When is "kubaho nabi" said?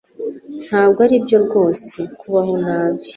2.19-3.03